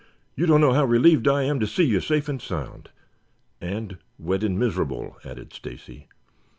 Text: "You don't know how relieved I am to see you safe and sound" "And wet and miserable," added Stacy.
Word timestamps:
"You 0.35 0.47
don't 0.47 0.61
know 0.61 0.73
how 0.73 0.83
relieved 0.85 1.27
I 1.27 1.43
am 1.43 1.59
to 1.59 1.67
see 1.67 1.83
you 1.83 1.99
safe 1.99 2.27
and 2.27 2.41
sound" 2.41 2.89
"And 3.61 3.99
wet 4.17 4.43
and 4.43 4.57
miserable," 4.57 5.15
added 5.23 5.53
Stacy. 5.53 6.07